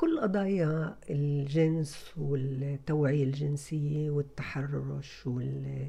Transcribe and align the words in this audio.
كل 0.00 0.20
قضايا 0.20 0.98
الجنس 1.10 2.12
والتوعية 2.16 3.24
الجنسية 3.24 4.10
والتحرش 4.10 5.26
وال 5.26 5.88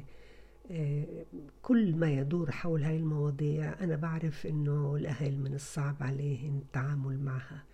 كل 1.62 1.96
ما 1.96 2.10
يدور 2.10 2.50
حول 2.50 2.82
هاي 2.84 2.96
المواضيع 2.96 3.80
أنا 3.80 3.96
بعرف 3.96 4.46
إنه 4.46 4.96
الأهل 4.96 5.38
من 5.38 5.54
الصعب 5.54 5.96
عليهم 6.00 6.58
التعامل 6.58 7.18
معها 7.18 7.64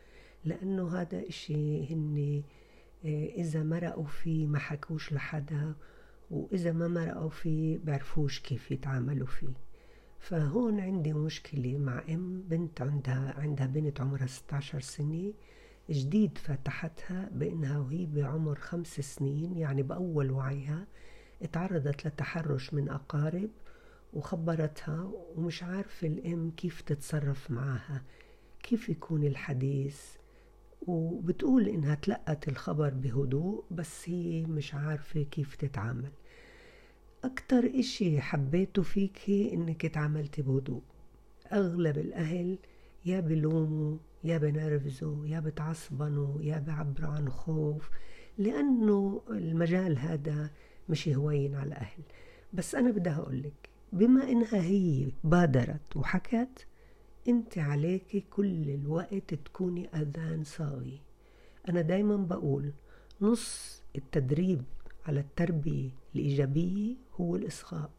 لأنه 0.45 1.01
هذا 1.01 1.29
إشي 1.29 1.95
هن 1.95 2.43
إذا 3.37 3.63
مرقوا 3.63 4.07
فيه 4.07 4.47
ما 4.47 4.59
حكوش 4.59 5.13
لحدا 5.13 5.75
وإذا 6.31 6.73
ما 6.73 6.89
مرقوا 6.89 7.31
فيه 7.31 7.79
بعرفوش 7.85 8.41
كيف 8.41 8.71
يتعاملوا 8.71 9.27
فيه. 9.27 9.55
فهون 10.19 10.81
عندي 10.81 11.13
مشكلة 11.13 11.79
مع 11.79 12.03
أم 12.09 12.43
بنت 12.49 12.81
عندها 12.81 13.35
عندها 13.39 13.67
بنت 13.67 14.01
عمرها 14.01 14.27
16 14.27 14.81
سنة 14.81 15.33
جديد 15.91 16.39
فتحتها 16.39 17.29
بأنها 17.33 17.79
وهي 17.79 18.07
بعمر 18.07 18.59
خمس 18.59 19.01
سنين 19.01 19.57
يعني 19.57 19.83
بأول 19.83 20.31
وعيها 20.31 20.87
تعرضت 21.53 22.07
لتحرش 22.07 22.75
من 22.75 22.89
أقارب 22.89 23.51
وخبرتها 24.13 25.13
ومش 25.37 25.63
عارفة 25.63 26.07
الأم 26.07 26.51
كيف 26.51 26.81
تتصرف 26.81 27.51
معها 27.51 28.03
كيف 28.63 28.89
يكون 28.89 29.25
الحديث؟ 29.25 30.01
وبتقول 30.87 31.69
إنها 31.69 31.95
تلقت 31.95 32.49
الخبر 32.49 32.91
بهدوء 32.91 33.65
بس 33.71 34.09
هي 34.09 34.47
مش 34.47 34.75
عارفة 34.75 35.23
كيف 35.23 35.57
تتعامل. 35.57 36.11
أكتر 37.25 37.71
إشي 37.79 38.21
حبيته 38.21 38.83
فيكي 38.83 39.55
إنك 39.55 39.87
تعاملتي 39.87 40.43
بهدوء. 40.43 40.83
أغلب 41.53 41.99
الأهل 41.99 42.59
يا 43.05 43.21
بلوموا 43.21 43.97
يا 44.25 44.39
بنرفزوا 44.39 45.27
يا 45.27 45.41
بتعصبنوا 45.41 46.43
يا 46.43 46.59
بعبروا 46.59 47.11
عن 47.11 47.29
خوف 47.29 47.91
لأنه 48.39 49.23
المجال 49.31 49.99
هذا 49.99 50.51
مش 50.89 51.09
هوين 51.09 51.55
على 51.55 51.69
الأهل. 51.69 52.03
بس 52.53 52.75
أنا 52.75 52.91
بدي 52.91 53.11
أقولك 53.11 53.69
بما 53.93 54.23
إنها 54.31 54.63
هي 54.63 55.13
بادرت 55.25 55.97
وحكت 55.97 56.67
أنت 57.29 57.59
عليك 57.59 58.25
كل 58.31 58.71
الوقت 58.71 59.35
تكوني 59.35 59.89
أذان 59.89 60.45
صاغي 60.45 61.01
أنا 61.69 61.81
دايما 61.81 62.17
بقول 62.17 62.73
نص 63.21 63.83
التدريب 63.97 64.63
على 65.07 65.21
التربية 65.21 65.91
الإيجابية 66.15 66.95
هو 67.21 67.37
الإصغاء 67.37 67.91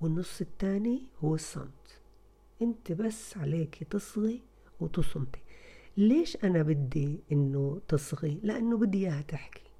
والنص 0.00 0.40
الثاني 0.40 1.02
هو 1.24 1.34
الصمت. 1.34 2.00
أنت 2.62 2.92
بس 2.92 3.36
عليك 3.36 3.84
تصغي 3.90 4.42
وتصمتي. 4.80 5.40
ليش 5.96 6.36
أنا 6.44 6.62
بدي 6.62 7.20
إنه 7.32 7.80
تصغي؟ 7.88 8.40
لأنه 8.42 8.78
بدي 8.78 8.98
إياها 8.98 9.22
تحكي. 9.22 9.70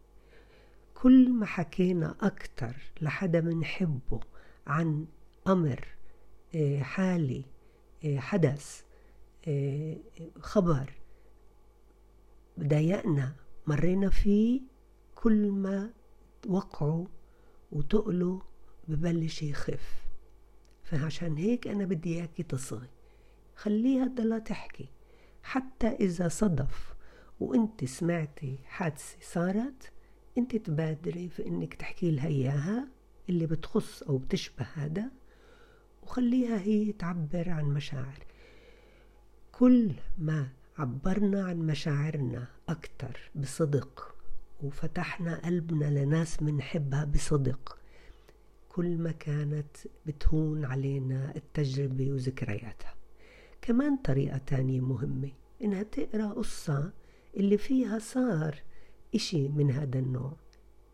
كل 0.94 1.32
ما 1.32 1.46
حكينا 1.46 2.16
أكتر 2.20 2.76
لحدا 3.00 3.40
منحبه 3.40 4.20
عن 4.66 5.06
أمر 5.46 5.88
آه، 6.54 6.80
حالي 6.80 7.44
آه، 8.04 8.18
حدث 8.18 8.82
آه، 9.48 9.96
خبر 10.40 10.92
ضايقنا 12.60 13.36
مرينا 13.66 14.10
فيه 14.10 14.60
كل 15.14 15.50
ما 15.50 15.90
وقعوا 16.48 17.06
وتقلوا 17.72 18.40
ببلش 18.88 19.42
يخف. 19.42 20.06
فعشان 20.84 21.36
هيك 21.36 21.66
أنا 21.66 21.84
بدي 21.84 22.14
إياكي 22.14 22.42
تصغي. 22.42 22.88
خليها 23.60 24.06
تضلها 24.06 24.38
تحكي. 24.38 24.88
حتى 25.42 25.86
إذا 25.86 26.28
صدف 26.28 26.94
وإنت 27.40 27.84
سمعتي 27.84 28.58
حادثة 28.64 29.16
صارت 29.20 29.92
إنت 30.38 30.56
تبادري 30.56 31.28
في 31.28 31.46
إنك 31.46 31.74
تحكي 31.74 32.10
لها 32.10 32.26
إياها 32.26 32.88
اللي 33.28 33.46
بتخص 33.46 34.02
أو 34.02 34.18
بتشبه 34.18 34.66
هذا 34.74 35.10
وخليها 36.02 36.58
هي 36.60 36.92
تعبر 36.92 37.50
عن 37.50 37.64
مشاعر. 37.64 38.26
كل 39.52 39.92
ما 40.18 40.48
عبرنا 40.78 41.44
عن 41.44 41.58
مشاعرنا 41.58 42.46
أكتر 42.68 43.30
بصدق 43.34 44.14
وفتحنا 44.62 45.40
قلبنا 45.44 46.04
لناس 46.04 46.42
منحبها 46.42 47.04
بصدق 47.04 47.78
كل 48.68 48.98
ما 48.98 49.12
كانت 49.12 49.76
بتهون 50.06 50.64
علينا 50.64 51.36
التجربة 51.36 52.12
وذكرياتها. 52.12 52.99
كمان 53.62 53.96
طريقة 53.96 54.38
تانية 54.38 54.80
مهمة 54.80 55.30
إنها 55.62 55.82
تقرأ 55.82 56.28
قصة 56.28 56.92
اللي 57.36 57.58
فيها 57.58 57.98
صار 57.98 58.54
إشي 59.14 59.48
من 59.48 59.70
هذا 59.70 59.98
النوع. 59.98 60.32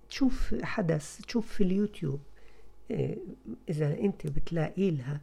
تشوف 0.09 0.54
حدث 0.62 1.21
تشوف 1.21 1.53
في 1.53 1.65
اليوتيوب 1.65 2.21
آه، 2.91 3.16
إذا 3.69 3.99
أنت 3.99 4.27
بتلاقي 4.27 4.91
لها 4.91 5.21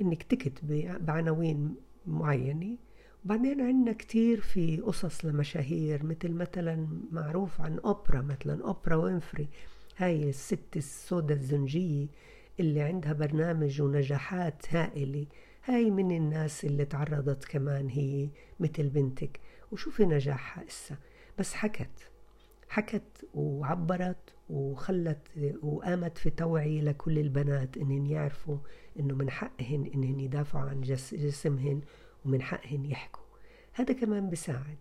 إنك 0.00 0.22
تكتبي 0.22 0.98
بعناوين 0.98 1.74
معينة. 2.06 2.76
وبعدين 3.24 3.60
عندنا 3.60 3.92
كتير 3.92 4.40
في 4.40 4.76
قصص 4.76 5.24
لمشاهير 5.24 6.04
مثل 6.04 6.32
مثلا 6.32 6.88
معروف 7.12 7.60
عن 7.60 7.78
أوبرا 7.78 8.20
مثلا 8.20 8.64
أوبرا 8.64 8.96
وينفري. 8.96 9.48
هاي 9.96 10.28
الست 10.28 10.76
السوداء 10.76 11.36
الزنجية 11.38 12.06
اللي 12.60 12.80
عندها 12.80 13.12
برنامج 13.12 13.82
ونجاحات 13.82 14.74
هائلة. 14.74 15.26
هاي 15.68 15.90
من 15.90 16.16
الناس 16.16 16.64
اللي 16.64 16.84
تعرضت 16.84 17.44
كمان 17.44 17.88
هي 17.88 18.28
مثل 18.60 18.88
بنتك. 18.88 19.40
وشوفي 19.72 20.04
نجاحها 20.04 20.64
إسا. 20.68 20.96
بس 21.38 21.54
حكت. 21.54 22.10
حكت 22.68 23.28
وعبرت 23.34 24.34
وخلت 24.50 25.28
وقامت 25.62 26.18
في 26.18 26.30
توعية 26.30 26.80
لكل 26.80 27.18
البنات 27.18 27.76
إنهن 27.76 28.06
يعرفوا 28.06 28.58
إنه 28.98 29.14
من 29.14 29.30
حقهن 29.30 29.90
إنهن 29.94 30.20
يدافعوا 30.20 30.70
عن 30.70 30.80
جسمهن 31.12 31.80
ومن 32.24 32.42
حقهن 32.42 32.84
يحكوا. 32.84 33.24
هذا 33.72 33.94
كمان 33.94 34.30
بساعد 34.30 34.78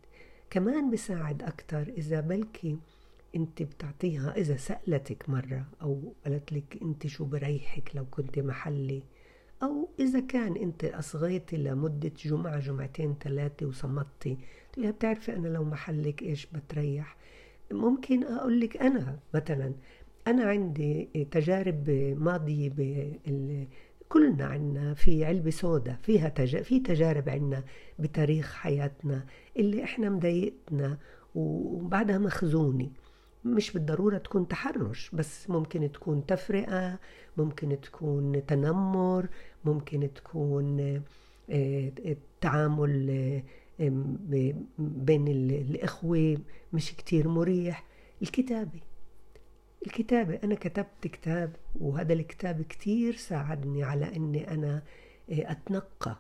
كمان 0.50 0.92
بساعد 0.92 1.44
أكتر 1.44 1.82
إذا 1.82 2.20
بلكي 2.20 2.78
أنت 3.36 3.64
بتعطيها 3.64 4.38
إذا 4.38 4.58
سألتك 4.58 5.30
مرة 5.30 5.66
أو 5.82 6.14
قالت 6.26 6.54
لك 6.54 6.78
أنت 6.82 7.08
شو 7.08 7.26
بريحك 7.26 7.92
لو 7.96 8.06
كنت 8.06 8.40
محلي 8.40 9.04
أو 9.64 9.90
إذا 10.00 10.20
كان 10.20 10.56
أنت 10.56 10.84
اصغيتي 10.86 11.58
لمدة 11.58 12.12
جمعة 12.26 12.60
جمعتين 12.60 13.16
ثلاثة 13.24 13.66
وصمتي 13.66 14.38
تقولها 14.74 14.92
بتعرفي 14.92 15.36
أنا 15.36 15.48
لو 15.48 15.64
محلك 15.64 16.22
إيش 16.22 16.46
بتريح؟ 16.46 17.18
ممكن 17.72 18.24
أقول 18.24 18.60
لك 18.60 18.78
أنا 18.78 19.20
مثلا 19.34 19.74
أنا 20.28 20.44
عندي 20.44 21.10
تجارب 21.32 21.90
ماضية 22.18 22.70
بال 22.70 23.68
كلنا 24.10 24.46
عنا 24.46 24.94
في 24.94 25.26
علبة 25.26 25.50
سوداء 25.50 26.00
فيها 26.04 26.30
تج... 26.30 26.62
في 26.62 26.80
تجارب 26.80 27.30
عنا 27.30 27.64
بتاريخ 28.00 28.54
حياتنا 28.54 29.26
اللي 29.58 29.84
إحنا 29.84 30.10
مضايقتنا 30.10 30.98
وبعدها 31.36 32.18
مخزونة. 32.18 32.90
مش 33.46 33.72
بالضرورة 33.72 34.18
تكون 34.18 34.48
تحرش 34.48 35.10
بس 35.14 35.50
ممكن 35.50 35.92
تكون 35.92 36.26
تفرقة 36.26 37.00
ممكن 37.38 37.82
تكون 37.82 38.46
تنمر 38.46 39.28
ممكن 39.66 40.10
تكون 40.16 41.02
آه، 41.50 41.92
تعامل 42.42 43.44
بين 44.80 45.28
الإخوة 45.28 46.38
مش 46.74 46.96
كتير 46.96 47.28
مريح. 47.28 47.86
الكتابة 48.22 48.80
الكتابة 49.88 50.40
أنا 50.44 50.56
كتبت 50.56 51.08
كتاب 51.08 51.56
وهذا 51.80 52.14
الكتاب 52.14 52.62
كتير 52.62 53.16
ساعدني 53.16 53.84
على 53.84 54.16
أني 54.16 54.52
أنا 54.52 54.84
آه، 55.30 55.52
أتنقى 55.52 56.18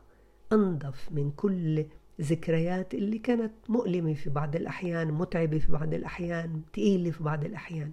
أنظف 0.53 1.11
من 1.11 1.31
كل 1.31 1.85
ذكريات 2.21 2.93
اللي 2.93 3.19
كانت 3.19 3.53
مؤلمة 3.69 4.13
في 4.13 4.29
بعض 4.29 4.55
الأحيان 4.55 5.11
متعبة 5.11 5.59
في 5.59 5.71
بعض 5.71 5.93
الأحيان 5.93 6.61
تقيلة 6.73 7.11
في 7.11 7.23
بعض 7.23 7.45
الأحيان. 7.45 7.91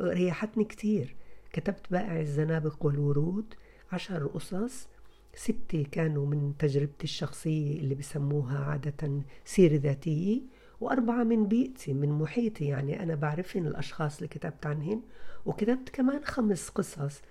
ريحتني 0.00 0.64
كتير. 0.64 1.16
كتبت 1.52 1.86
بائع 1.90 2.20
الزنابق 2.20 2.86
والورود 2.86 3.54
عشر 3.92 4.26
قصص. 4.26 4.88
ستة 5.34 5.86
كانوا 5.92 6.26
من 6.26 6.52
تجربتي 6.58 7.04
الشخصية 7.04 7.78
اللي 7.78 7.94
بسموها 7.94 8.58
عادة 8.58 9.22
سيرة 9.44 9.76
ذاتية 9.76 10.40
وأربعة 10.80 11.24
من 11.24 11.46
بيئتي 11.46 11.92
من 11.92 12.08
محيطي. 12.08 12.64
يعني 12.64 13.02
أنا 13.02 13.14
بعرفهم 13.14 13.66
الأشخاص 13.66 14.16
اللي 14.16 14.28
كتبت 14.28 14.66
عنهن. 14.66 15.00
وكتبت 15.46 15.88
كمان 15.88 16.24
خمس 16.24 16.68
قصص 16.68 17.22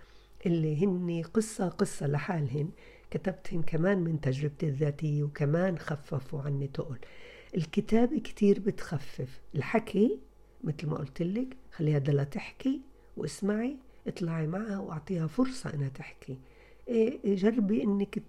اللي 0.46 0.86
هن 0.86 1.24
قصة 1.34 1.70
قصة 1.70 2.08
لحالهن. 2.08 2.70
كتبتهن 3.12 3.62
كمان 3.62 3.98
من 3.98 4.22
تجربتي 4.22 4.66
الذاتية 4.66 5.24
وكمان 5.24 5.78
خففوا 5.80 6.42
عني 6.42 6.68
تقل. 6.68 6.98
الكتابة 7.58 8.20
كتير 8.20 8.60
بتخفف. 8.60 9.42
الحكي 9.56 10.20
مثل 10.64 10.88
ما 10.88 10.98
قلت 10.98 11.22
لك 11.22 11.58
خليها 11.72 12.00
دلا 12.00 12.24
تحكي 12.24 12.82
واسمعي 13.18 13.78
اطلعي 14.08 14.48
معها 14.48 14.78
واعطيها 14.78 15.28
فرصة 15.28 15.74
إنها 15.74 15.90
تحكي. 15.90 16.38
إيه، 16.88 17.36
جربي 17.36 17.84
إنك 17.84 18.24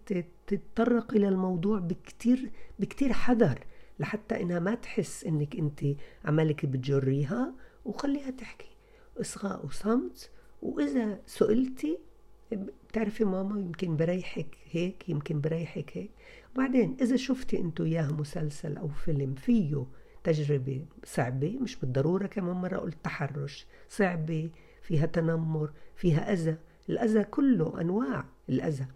تتطرق 0.47 1.15
إلى 1.15 1.29
الموضوع 1.29 1.79
بكتير 1.79 2.50
بكتير 2.79 3.12
حذر 3.12 3.65
لحتى 3.99 4.41
إنها 4.41 4.59
ما 4.59 4.75
تحس 4.75 5.25
إنك 5.25 5.56
أنت 5.56 5.81
عمالك 6.25 6.67
بتجريها 6.67 7.55
وخليها 7.85 8.31
تحكي. 8.31 8.71
اصغاء 9.21 9.67
وصمت 9.67 10.31
وإذا 10.62 11.21
سئلتي 11.26 11.99
بتعرفي 12.52 13.25
ماما 13.25 13.61
يمكن 13.61 13.97
بريحك 13.97 14.56
هيك 14.70 15.08
يمكن 15.08 15.41
بريحك 15.41 15.91
هيك. 15.97 16.11
وبعدين 16.55 16.97
إذا 17.00 17.17
شفتي 17.17 17.58
انتو 17.58 17.85
اياها 17.85 18.12
مسلسل 18.12 18.76
أو 18.76 18.88
فيلم 18.88 19.35
فيه 19.35 19.87
تجربة 20.25 20.85
صعبة 21.05 21.58
مش 21.61 21.76
بالضرورة 21.76 22.26
كمان 22.26 22.56
مرة 22.56 22.79
قلت 22.79 23.05
تحرش 23.05 23.67
صعبة 23.88 24.50
فيها 24.82 25.06
تنمر 25.06 25.70
فيها 25.97 26.32
أذى. 26.32 26.56
الأذى 26.88 27.25
كله 27.25 27.81
أنواع 27.81 28.25
الأذى. 28.49 28.87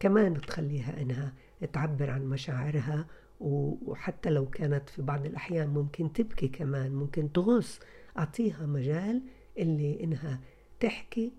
كمان 0.00 0.40
تخليها 0.40 1.02
إنها 1.02 1.32
تعبر 1.72 2.10
عن 2.10 2.26
مشاعرها 2.26 3.06
وحتى 3.40 4.30
لو 4.30 4.46
كانت 4.50 4.88
في 4.88 5.02
بعض 5.02 5.26
الأحيان 5.26 5.68
ممكن 5.68 6.12
تبكي 6.12 6.48
كمان 6.48 6.92
ممكن 6.92 7.32
تغص 7.32 7.80
أعطيها 8.18 8.66
مجال 8.66 9.22
اللي 9.58 10.04
إنها 10.04 10.40
تحكي 10.80 11.32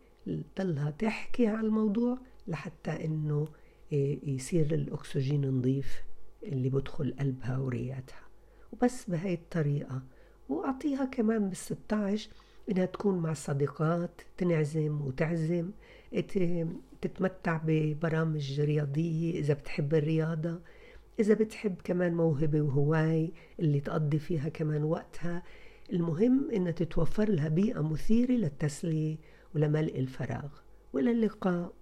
تضلها 0.56 0.90
تحكي 0.92 1.48
على 1.48 1.68
الموضوع 1.68 2.18
لحتى 2.48 3.06
إنه 3.06 3.48
يصير 4.24 4.74
الأكسجين 4.74 5.52
نظيف 5.52 6.04
اللي 6.44 6.70
بدخل 6.70 7.16
قلبها 7.20 7.58
ورياتها 7.58 8.22
وبس 8.74 9.10
بهاي 9.10 9.34
الطريقة. 9.34 10.04
وأعطيها 10.50 11.06
كمان 11.06 11.50
بالستاعش 11.50 12.30
إنها 12.72 12.86
تكون 12.86 13.18
مع 13.18 13.32
الصديقات 13.32 14.22
تنعزم 14.38 15.02
وتعزم 15.02 15.72
تتمتع 17.02 17.62
ببرامج 17.66 18.62
رياضية 18.62 19.40
إذا 19.40 19.54
بتحب 19.54 19.94
الرياضة. 19.94 20.60
إذا 21.20 21.34
بتحب 21.34 21.76
كمان 21.84 22.14
موهبة 22.14 22.62
وهواي 22.62 23.32
اللي 23.60 23.80
تقضي 23.80 24.20
فيها 24.20 24.50
كمان 24.50 24.84
وقتها 24.84 25.44
المهم 25.94 26.52
إنها 26.52 26.72
تتوفر 26.72 27.30
لها 27.30 27.48
بيئة 27.48 27.82
مثيرة 27.82 28.32
للتسلية. 28.32 29.18
ولملء 29.56 30.00
الفراغ 30.00 30.50
وإلى 30.94 31.12
اللقاء 31.12 31.74